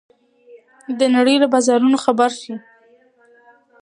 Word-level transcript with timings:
د 0.99 1.01
نړۍ 1.15 1.35
له 1.43 1.47
بازارونو 1.53 1.97
خبر 2.05 2.29
شئ. 2.41 2.53